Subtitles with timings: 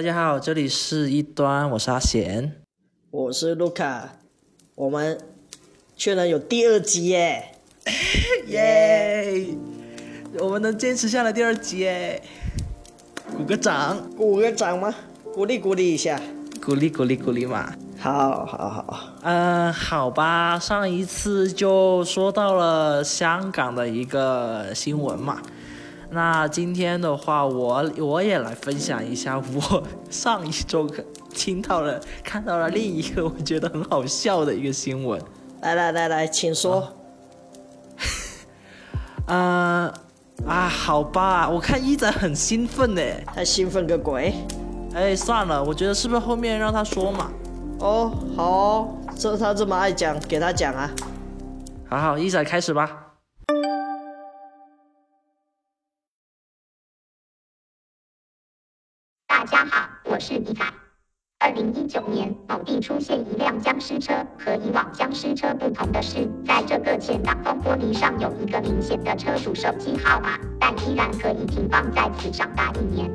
[0.00, 2.62] 大家好，这里是一端，我是阿贤。
[3.10, 4.16] 我是卢卡，
[4.74, 5.20] 我们
[5.94, 7.52] 居然有第二集耶！
[8.48, 9.48] 耶！
[10.38, 12.22] 我们能坚持下来第二集耶！
[13.36, 14.94] 鼓个掌，鼓个掌吗？
[15.34, 16.18] 鼓励鼓励一下，
[16.64, 17.70] 鼓励鼓励鼓励嘛！
[17.98, 19.08] 好，好，好。
[19.22, 25.42] 嗯，好吧，上一次就说到了香港的一个新闻嘛。
[26.12, 30.88] 那今天的话，我我也来分享一下我上一周
[31.32, 35.20] 听到了、看到了另一个我觉得很好笑的一个新闻。
[35.62, 36.92] 来来来来，请说。
[39.26, 39.92] 嗯
[40.48, 43.02] 啊，好吧，我看一仔很兴奋呢。
[43.34, 44.34] 他兴奋个鬼！
[44.94, 47.30] 哎，算了，我觉得是不是后面让他说嘛？
[47.78, 50.90] 哦，好，这他这么爱讲，给他讲啊。
[51.88, 52.99] 好好，一仔开始吧。
[61.60, 64.14] 零一九年，某地出现一辆僵尸车。
[64.38, 73.10] 和以往僵尸车不同的是，在这个前挡风玻璃上有一个明显的车主手机号码，但依然可以停放在此长达一年。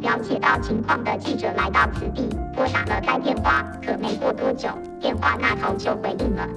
[0.00, 6.48] 了解到情况的记者来到此地，拨打了该电话，可没过多久，电话那头就回应了。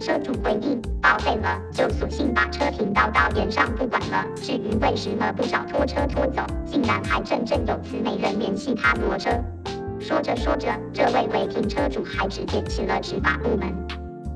[0.00, 4.24] 车主回应报废了，就索性把车停到道边上不管了。
[4.36, 9.30] 至于为什么不找拖车拖走，竟然还真正有词没人联系他挪车。
[10.02, 13.72] 说着说着，这位违停车主还指点起了执法部门。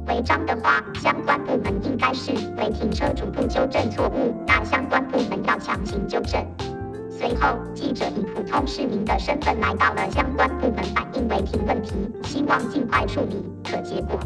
[0.06, 6.40] 违章的话，相关部门应该是违停车主不纠正错误，那相关部门要强行纠正。
[7.10, 11.92] 随后，记者以普通市民的身份来到了相关部门反映违停问题，
[12.22, 13.44] 希望尽快处理。
[13.64, 14.20] 可结果。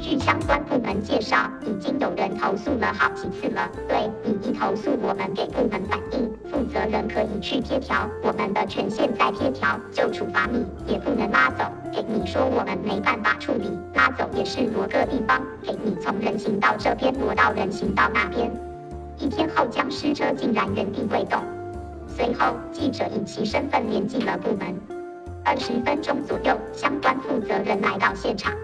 [0.00, 3.70] 据相关部门介绍，已经有人投诉了好几次了。
[3.86, 11.64] 对你一投诉，我们给部门反映，负责人可以去贴条，我们的权限在贴条，就处罚你，也不能拉走。
[11.92, 18.50] 给你说我们没办法处理，拉走也是挪个地方，给你从人行道这边挪到人行道那边。
[19.18, 21.42] 一天后，僵尸车竟然原地未动。
[22.08, 24.74] 随后，记者以其身份联系了部门。
[25.44, 28.54] 二十分钟左右，相关负责人来到现场。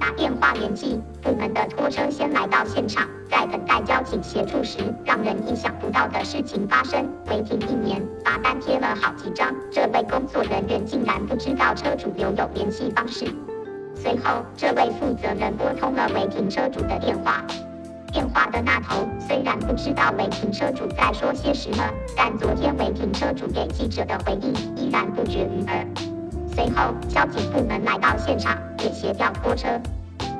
[0.00, 7.06] 打电话联系部门的拖车先来到现场，在等待交警协助时，让人意想不到的事情发生。
[7.28, 13.26] 违停一年，罚单贴了好几张，这位工作人员竟然不知道车主留有联系方式。
[13.94, 17.44] 随后，这位负责人拨通了违停车主的电话。
[18.10, 21.84] 电话的那头虽然不知道违停车主在说些什么，
[22.16, 25.86] 但昨天违停车主给记者的回应依然不绝于耳。
[26.54, 29.68] 随后，交警部门来到现场，也协调拖车，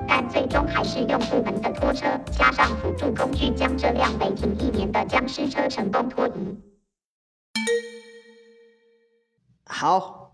[0.08, 2.06] 但最终还是用部门的拖车
[2.36, 6.32] 加上辅助工具，将这辆违停一年的僵尸车成功拖移。
[9.66, 10.32] 好，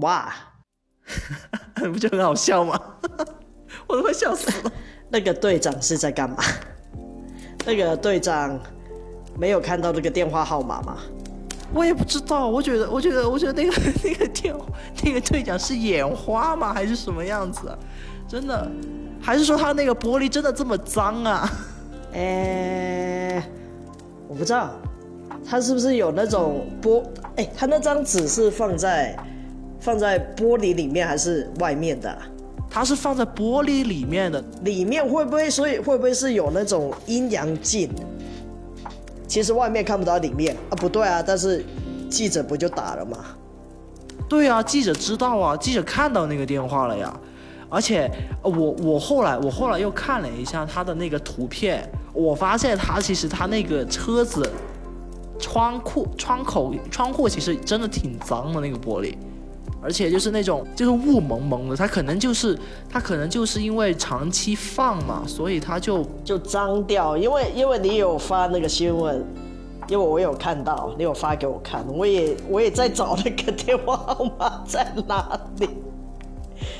[0.00, 0.32] 哇，
[1.74, 2.78] 不就很好笑吗？
[3.88, 4.72] 我都快笑死了。
[5.08, 6.36] 那个队长是在干嘛？
[7.64, 8.60] 那个队长
[9.38, 10.98] 没有看到那个电话号码吗？
[11.74, 13.72] 我也不知道，我觉得，我觉得，我觉得那个
[14.04, 14.54] 那个电
[15.04, 16.72] 那个队长是眼花吗？
[16.72, 17.70] 还是什么样子？
[18.28, 18.70] 真的，
[19.20, 21.50] 还是说他那个玻璃真的这么脏啊？
[22.12, 23.42] 哎，
[24.28, 24.70] 我不知道，
[25.48, 27.02] 他是不是有那种玻？
[27.36, 29.16] 哎，他那张纸是放在
[29.78, 32.16] 放在玻璃里面还是外面的？
[32.68, 35.48] 他是放在玻璃里面的，里面会不会？
[35.48, 37.88] 所以会不会是有那种阴阳镜？
[39.26, 41.64] 其实外面看不到里面啊，不对啊，但是
[42.08, 43.18] 记者不就打了吗？
[44.28, 47.14] 对啊，记者知道啊，记者看到那个电话了呀。
[47.68, 48.08] 而且
[48.42, 54.48] 我我后来我后来又看了一下他的那个图片，我发现他其实他那个车子
[55.38, 59.16] 窗户窗口窗户其实真的挺脏的那个玻璃。
[59.82, 62.58] 而且就是那种就是雾蒙蒙的，它可能就是
[62.88, 67.16] 它可能就是因为长期放嘛，所以它就就脏掉。
[67.16, 69.24] 因为因为你有发那个新闻，
[69.88, 75.68] 因为我有看到，你有发给我看，我也我也在找那个电话号码在哪里，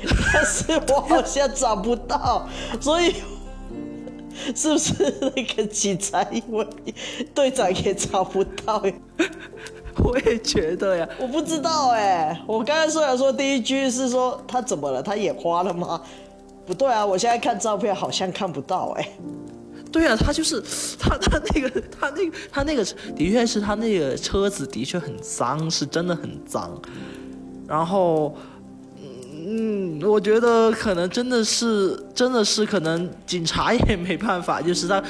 [0.33, 2.47] 但是我好像找不到，
[2.81, 3.15] 所以
[4.53, 6.67] 是不是那个警察因为
[7.33, 8.83] 队长也找不到？
[10.03, 12.39] 我也觉得呀，我不知道哎。
[12.45, 16.01] 我刚才虽然说第一句是说他怎么了，他眼花了吗？
[16.65, 19.09] 不对啊，我现在看照片好像看不到哎。
[19.91, 20.61] 对啊，他就是
[20.99, 22.83] 他他那个他那个他那个
[23.15, 26.79] 的确是他那个车子的确很脏，是真的很脏。
[27.67, 28.35] 然后，
[29.45, 35.01] 嗯，我觉得可能真的是真的是可能警察也没办法，就是他。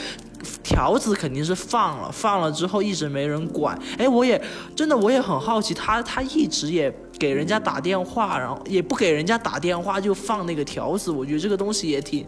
[0.77, 3.75] 条子肯定是放了，放了之后一直没人管。
[3.97, 4.39] 哎，我也
[4.75, 12.23] 真的我也很好奇，他他一直也给人家打电话，然后也不给人家打电话就放那个条子，我觉得这个东西也挺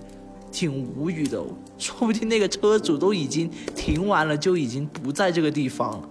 [0.51, 1.39] 挺无语的。
[1.77, 6.09] 说不定那个车主都已经停完了，就已经不在这个地方了，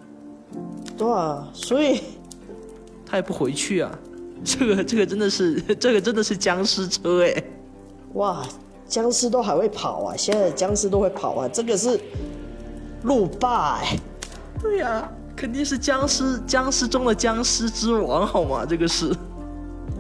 [0.97, 2.01] 对啊，所以
[3.05, 3.91] 他也不回去啊。
[4.45, 7.43] 这个这个真的是这个真的是僵尸车哎。
[8.15, 8.47] 哇，
[8.87, 10.17] 僵尸都还会跑啊！
[10.17, 11.49] 现在僵尸都会跑啊！
[11.49, 12.01] 这个是
[13.03, 13.97] 路霸哎，
[14.61, 18.65] 对呀、肯定是僵尸，僵尸中的僵尸之王，好吗？
[18.69, 19.15] 这个是，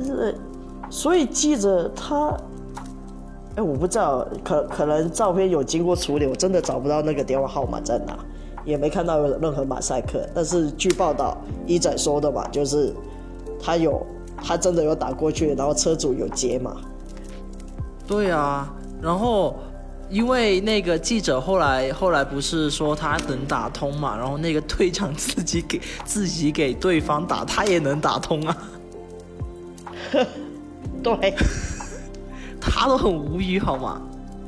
[0.02, 0.34] 是，
[0.90, 2.36] 所以记者他，
[3.54, 8.18] 哎，我不知道，可可能照片有经过处理，我真的找不到那个电话号码在哪，
[8.64, 10.26] 也没看到有任何马赛克。
[10.34, 12.92] 但是据报道，一仔说的嘛，就是
[13.62, 14.04] 他有，
[14.42, 16.76] 他真的有打过去，然后车主有接嘛。
[18.06, 18.74] 对啊。
[19.00, 19.54] 然后，
[20.10, 28.56] 因为那个记者后来后来不是说他能打通嘛，然后那个队长自己给自己给对方打，他也能打通啊，
[31.02, 31.34] 对，
[32.60, 34.00] 他都很无语，好吗？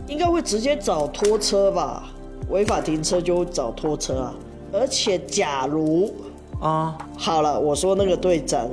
[0.08, 2.04] 应该会直接找拖车吧，
[2.48, 4.34] 违法停车就找拖车啊。
[4.72, 6.12] 而且，假如
[6.60, 8.68] 啊，好了，我说那个队长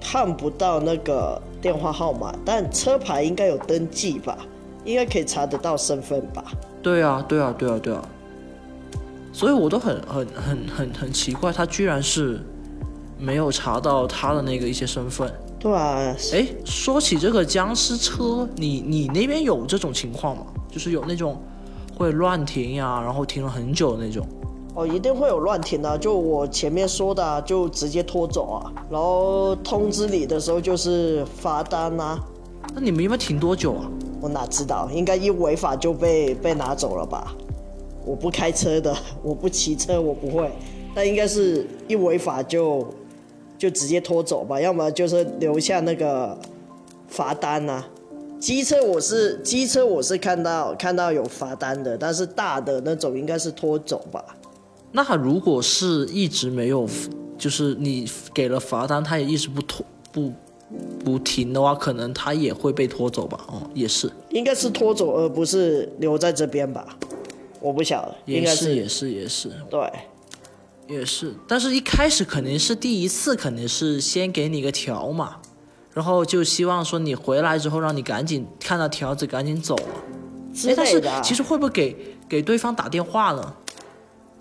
[0.00, 4.38] 看不到那个电话号码，但车牌应该有登记吧？
[4.90, 6.44] 应该可以查得到身份吧？
[6.82, 8.02] 对啊，对啊，对啊，对啊。
[9.32, 12.40] 所以我都很很很很很奇怪，他居然是
[13.18, 15.32] 没有查到他的那个一些身份。
[15.58, 20.46] 对啊，哎，说起这个僵尸车，你你那边有这种情况吗？
[20.68, 21.40] 就是有那种
[21.96, 24.26] 会乱停呀，然后停了很久的那种。
[24.74, 32.18] 哦，一定会有乱停的、就我前面说的、啊，就直接拖走啊，然后通知你的时候就是罚单啊。
[32.74, 33.90] 那你们一般停多久啊？
[34.20, 37.34] 我哪知道，应该一违法就被被拿走了吧？
[38.04, 40.50] 我不开车的， 我不骑车，我不会。
[40.94, 42.86] 但应该是一违法就
[43.56, 46.36] 就直接拖走吧，要么就是留下那个
[47.08, 47.86] 罚单啊。
[48.40, 54.24] 机车我是机车我是看到看到有罚单的，但是大的那种应该是拖走吧。
[54.92, 56.88] 那如果是一直没有，
[57.38, 60.32] 就是你给了罚单，他也一直不拖不
[61.04, 63.38] 不停的话，可能他也会被拖走吧？
[63.48, 66.96] 哦，也是，应该是拖走，而不是留在这边吧？
[67.60, 69.52] 我不晓得，应该也是，也是，也是。
[69.68, 69.90] 对。
[70.88, 75.36] 也是，但是一开始肯定是第一次，肯定是先给你个条嘛，
[75.94, 79.84] 然后就希望说你回来之后，让你赶紧看到条子赶紧走了。
[80.66, 81.96] 哎，但是其实会不会给
[82.28, 83.54] 给对方打电话呢？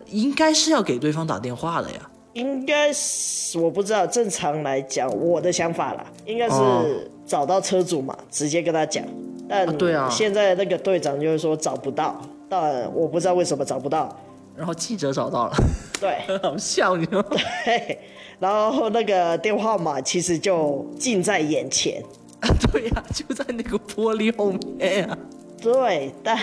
[0.07, 2.08] 应该是要给对方打电话的呀。
[2.33, 9.03] 应该是我不知道，正常来讲，我的想法啦，应该哦是找到车主嘛，直接跟他讲。
[9.47, 14.15] 但啊对啊现在那个队长就是说找不到，但我不知道为什么找不到。
[14.55, 15.53] 然后记者找到了，
[15.99, 17.27] 对，很 好笑，你知道吗？
[17.65, 17.97] 对，
[18.39, 22.03] 然后那个电话号码其实就近在眼前。
[22.71, 25.17] 对呀、就在那个玻璃后面呀、
[25.61, 26.37] 对，但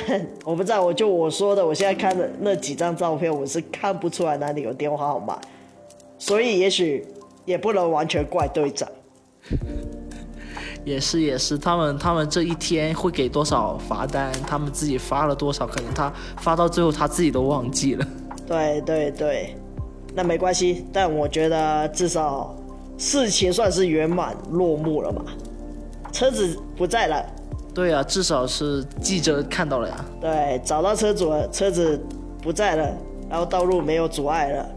[0.44, 5.38] 我不知道，我就我说的，我现在看的那几张照片，我是看不出来哪里有电话号码，
[6.18, 7.06] 所以也许
[7.44, 8.88] 也不能完全怪队长。
[10.84, 18.06] 也是也是，他们他们这一天会给多少罚单，他们自己发了多少，可能他发到最后他自己都忘记了。
[18.46, 19.56] 对对对，
[20.14, 22.54] 那没关系，但我觉得至少
[22.96, 25.25] 事情算是圆满落幕了嘛，
[26.12, 27.26] 车子不在了，
[27.75, 30.04] 对啊，至少是记者看到了呀。
[30.20, 32.00] 对，找到车主了，车子
[32.40, 32.96] 不在了，
[33.28, 34.68] 然后道路没有阻碍了，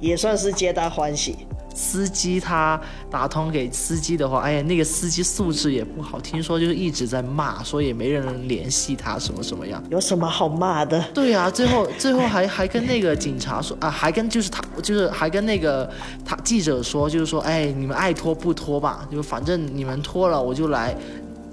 [0.00, 1.36] 也算是皆大欢喜。
[1.74, 9.82] 司机他打通给司机的话，哎呀，那个司机素质也不好，听说就是一直在骂，说也没人能联系他，什么什么样。
[9.90, 10.98] 有什么好骂的？
[11.12, 15.86] 对啊，最后最后还还跟那个警察说啊，还跟就是他就是还跟那个
[16.24, 20.96] 他记者说，就是说，哎，你们爱拖不拖吧，就反正你们拖了，我就来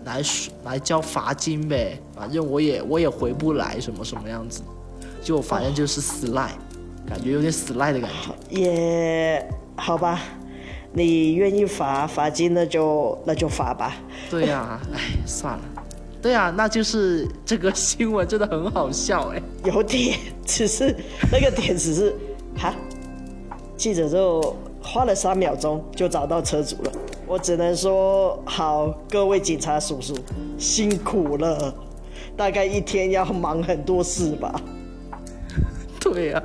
[0.05, 0.21] 来
[0.63, 4.61] 来交罚金呗，反正我也我也回不来，什么什么样子，
[5.21, 6.57] 就反正就是死赖，
[7.07, 8.61] 感觉有点死赖的感觉。
[8.61, 10.21] 也好吧，
[10.91, 13.95] 你愿意罚罚金，那就那就罚吧。
[14.29, 15.61] 对呀、哎，算了。
[16.21, 19.41] 对啊、那就是这个新闻真的很好笑哎。
[19.65, 20.95] 有点，只是
[21.29, 22.15] 那个点只是，
[22.57, 22.73] 哈，
[23.75, 26.91] 记者就花了三秒钟就找到车主了。
[27.27, 30.15] 我只能说，好，各位警察叔叔
[30.57, 31.75] 辛苦了，
[32.37, 34.61] 大概一天要忙很多事吧。
[36.13, 36.43] 对呀、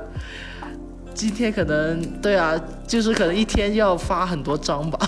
[1.13, 4.99] 今天可能对啊，就是可能一天要发很多张吧，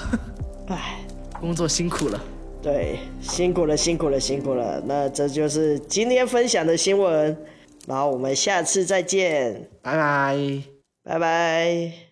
[0.68, 1.00] 哎，
[1.40, 2.20] 工作辛苦了。
[2.62, 4.80] 对，辛苦了，辛苦了，辛苦了。
[4.86, 7.36] 那这就是今天分享的新闻。
[7.88, 10.38] 然后我们下次再见，拜拜。
[11.04, 12.11] 拜拜。